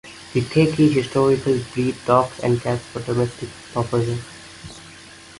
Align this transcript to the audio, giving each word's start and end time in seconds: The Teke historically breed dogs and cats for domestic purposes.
The 0.33 0.41
Teke 0.41 0.91
historically 0.91 1.63
breed 1.75 1.95
dogs 2.07 2.39
and 2.39 2.59
cats 2.59 2.83
for 2.85 3.03
domestic 3.03 3.49
purposes. 3.71 4.19